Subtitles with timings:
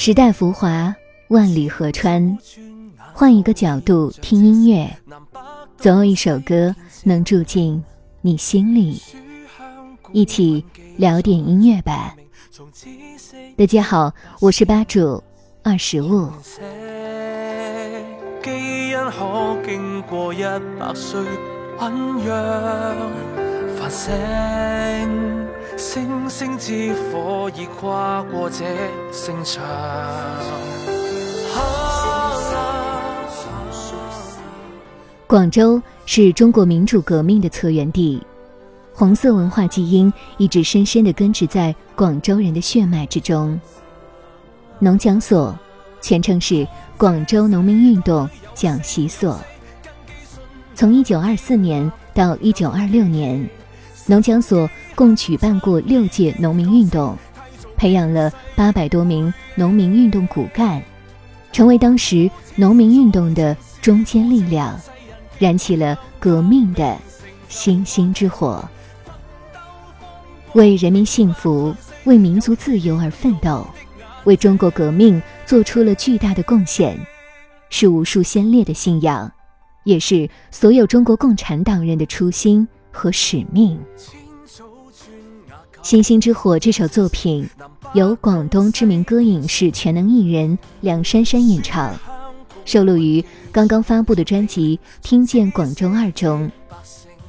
[0.00, 0.94] 时代浮华，
[1.26, 2.38] 万里河川，
[3.12, 4.88] 换一个角度听音乐，
[5.76, 7.82] 总有一首歌能住进
[8.20, 9.02] 你心里。
[10.12, 10.64] 一起
[10.96, 12.14] 聊点音乐吧。
[13.56, 15.20] 大家好，我是吧主
[15.64, 16.30] 二十五。
[18.40, 20.44] 基因可经过一
[20.78, 21.20] 百岁
[21.76, 22.96] 酝酿
[23.76, 28.64] 繁盛，星星之火已跨过这
[29.12, 29.62] 城墙。
[35.24, 38.20] 广州是中国民主革命的策源地，
[38.92, 43.58] 红色文化基因一直深深的根植在广州人的血脉之中。
[44.80, 45.56] 农讲所，
[46.00, 46.66] 全称是
[46.96, 49.38] 广州农民运动讲习所。
[50.74, 53.48] 从一九二四年到一九二六年，
[54.06, 57.16] 农讲所共举办过六届农民运动，
[57.76, 60.82] 培养了八百多名农民运动骨干，
[61.52, 64.76] 成为当时农民运动的中坚力量。
[65.38, 66.98] 燃起了革命的
[67.48, 68.68] 星星之火，
[70.54, 73.64] 为人民幸福、为民族自由而奋斗，
[74.24, 76.98] 为中国革命做出了巨大的贡献，
[77.70, 79.30] 是无数先烈的信仰，
[79.84, 83.78] 也是所有中国共产党人的初心和使命。
[85.82, 87.48] 《星星之火》这首作品
[87.94, 91.94] 由广东知名歌影视全能艺人梁珊珊演唱。
[92.64, 96.50] 收录于刚刚发布的专辑《听见广州二》中。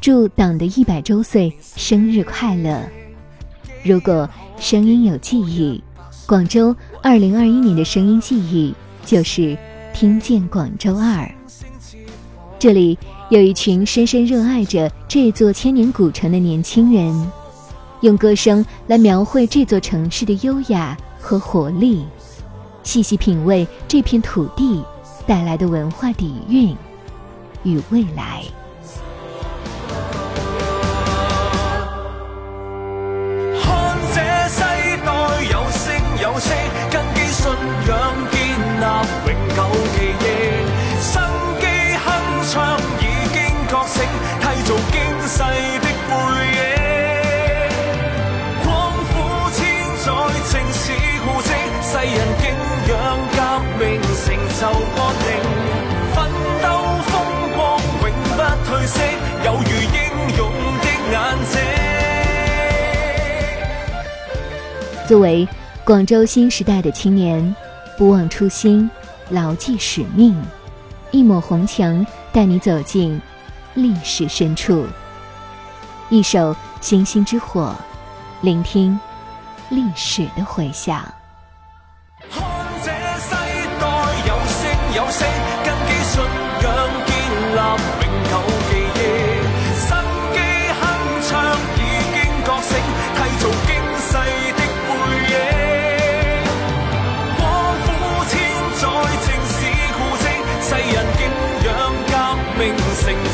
[0.00, 2.88] 祝党的一百周岁生日快乐！
[3.84, 5.82] 如果声音有记忆，
[6.24, 9.42] 广州二零二一年的声音记忆就是
[9.92, 11.24] 《听见广州二》。
[12.60, 17.30] 这里有一群深深热爱着这座千年古城的年轻人，
[18.00, 22.06] 用歌声来描绘这座城市的优雅和活力，
[22.82, 24.84] 细细品味这片土地。
[25.26, 26.74] 带来的文化底蕴
[27.62, 28.42] 与未来。
[33.60, 34.62] 看这世
[35.04, 35.08] 代
[35.52, 35.92] 有声
[36.22, 36.48] 有色，
[36.90, 37.44] 根基信
[37.86, 37.92] 仰
[38.32, 38.40] 建
[38.80, 38.82] 立
[39.26, 39.58] 永久
[39.92, 40.24] 记忆，
[41.02, 41.12] 生
[41.60, 41.66] 机
[42.00, 42.06] 铿
[42.48, 42.56] 锵
[43.02, 43.04] 已
[43.34, 43.36] 经
[43.68, 44.00] 觉醒，
[44.40, 44.96] 缔造惊
[45.28, 45.36] 世
[65.08, 65.48] 作为
[65.84, 67.56] 广州新时代的青年，
[67.96, 68.90] 不忘初心，
[69.30, 70.38] 牢记使命，
[71.12, 73.18] 一抹红墙带你走进
[73.72, 74.86] 历史深处。
[76.10, 76.52] 一首
[76.82, 77.74] 《星星之火》，
[78.44, 79.00] 聆听
[79.70, 81.02] 历史的回响
[82.30, 82.44] 看
[82.84, 83.30] 这世
[83.80, 83.88] 代
[84.26, 85.24] 有声有色。